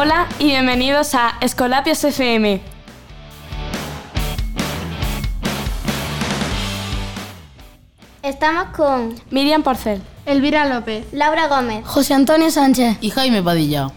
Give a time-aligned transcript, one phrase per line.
[0.00, 2.60] Hola y bienvenidos a Escolapios FM.
[8.22, 10.00] Estamos con Miriam Porcel.
[10.24, 11.04] Elvira López.
[11.10, 11.84] Laura Gómez.
[11.84, 12.98] José Antonio Sánchez.
[13.00, 13.88] Y Jaime Padilla.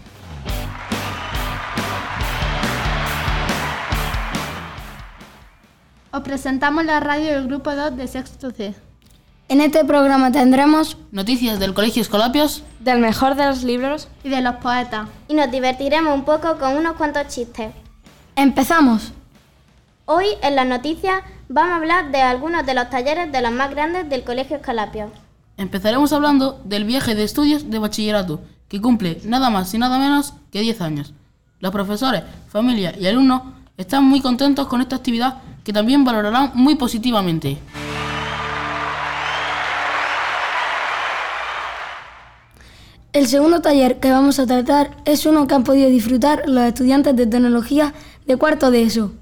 [6.10, 8.74] Os presentamos la radio del grupo 2 de Sexto C.
[9.52, 12.62] En este programa tendremos Noticias del Colegio Escolapios.
[12.80, 14.08] Del mejor de los libros.
[14.24, 15.10] Y de los poetas.
[15.28, 17.70] Y nos divertiremos un poco con unos cuantos chistes.
[18.34, 19.12] Empezamos.
[20.06, 23.70] Hoy en las noticias vamos a hablar de algunos de los talleres de los más
[23.72, 25.10] grandes del Colegio Escalapio.
[25.58, 30.32] Empezaremos hablando del viaje de estudios de bachillerato, que cumple nada más y nada menos
[30.50, 31.12] que 10 años.
[31.60, 33.42] Los profesores, familia y alumnos
[33.76, 37.58] están muy contentos con esta actividad que también valorarán muy positivamente.
[43.12, 47.14] El segundo taller que vamos a tratar es uno que han podido disfrutar los estudiantes
[47.14, 47.92] de tecnología
[48.26, 49.12] de cuarto de ESO.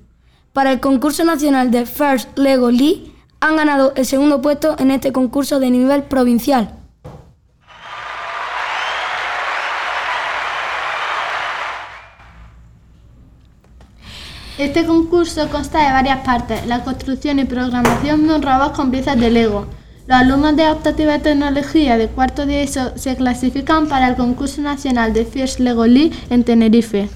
[0.53, 5.11] Para el concurso nacional de First Lego League han ganado el segundo puesto en este
[5.11, 6.73] concurso de nivel provincial.
[14.57, 19.19] Este concurso consta de varias partes, la construcción y programación de un robot con piezas
[19.19, 19.80] de Lego.
[20.11, 24.61] Los alumnos de optativa de tecnología de cuarto de ESO se clasifican para el concurso
[24.61, 27.09] nacional de First Lego League en Tenerife.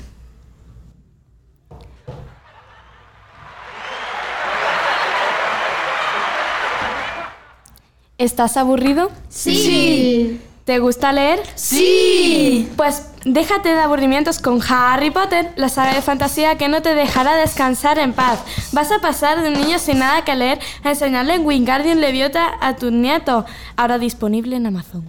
[8.16, 9.10] ¿Estás aburrido?
[9.28, 10.40] Sí.
[10.64, 11.40] ¿Te gusta leer?
[11.56, 12.68] ¡Sí!
[12.76, 17.34] Pues déjate de aburrimientos con Harry Potter, la saga de fantasía que no te dejará
[17.34, 18.40] descansar en paz.
[18.72, 22.52] Vas a pasar de un niño sin nada que leer a enseñarle en Wingardium Leviosa
[22.60, 23.44] a tu nieto,
[23.76, 25.04] ahora disponible en Amazon.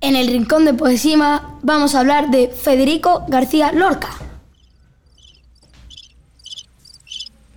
[0.00, 4.10] En el rincón de poesía vamos a hablar de Federico García Lorca.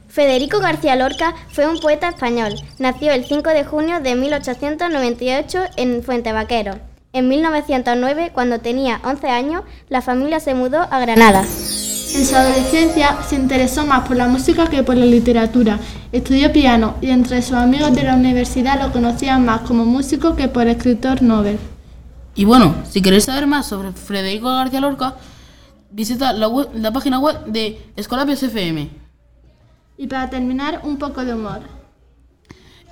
[0.09, 2.53] Federico García Lorca fue un poeta español.
[2.79, 6.90] Nació el 5 de junio de 1898 en Fuentevaquero.
[7.13, 11.41] En 1909, cuando tenía 11 años, la familia se mudó a Granada.
[11.41, 15.79] En su adolescencia se interesó más por la música que por la literatura.
[16.11, 20.47] Estudió piano y entre sus amigos de la universidad lo conocían más como músico que
[20.47, 21.57] por escritor Nobel.
[22.35, 25.15] Y bueno, si queréis saber más sobre Federico García Lorca,
[25.89, 28.89] visita la, web- la página web de Escolapios FM.
[29.97, 31.59] Y para terminar, un poco de humor.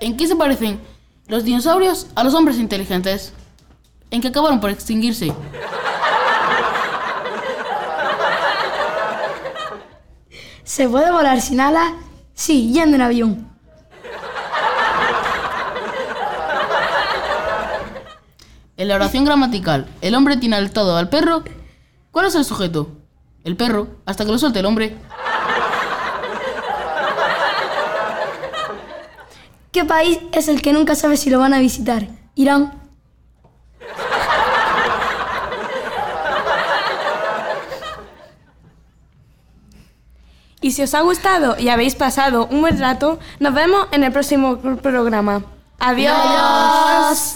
[0.02, 0.80] ¿En qué se parecen
[1.28, 3.34] los dinosaurios a los hombres inteligentes?
[4.12, 5.34] En que acabaron por extinguirse.
[10.64, 11.94] ¿Se puede volar sin alas?
[12.34, 13.50] Sí, yendo en avión.
[18.78, 21.44] En la oración gramatical, el hombre tiene al todo al perro.
[22.12, 22.90] ¿Cuál es el sujeto?
[23.44, 24.96] El perro, hasta que lo suelte el hombre.
[29.72, 32.08] ¿Qué país es el que nunca sabe si lo van a visitar?
[32.36, 32.79] Irán.
[40.62, 44.12] Y si os ha gustado y habéis pasado un buen rato, nos vemos en el
[44.12, 45.44] próximo programa.
[45.80, 47.36] Adiós.